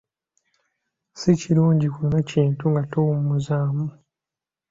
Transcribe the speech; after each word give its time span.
Si 1.19 1.31
kirungi 1.39 1.87
kunywa 1.93 2.19
kintu 2.31 2.63
nga 2.71 2.83
towummuzzaamu. 2.91 3.87